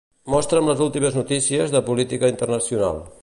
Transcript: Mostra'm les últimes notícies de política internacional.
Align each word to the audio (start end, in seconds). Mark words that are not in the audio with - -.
Mostra'm 0.35 0.69
les 0.69 0.81
últimes 0.85 1.19
notícies 1.19 1.77
de 1.77 1.83
política 1.91 2.35
internacional. 2.35 3.05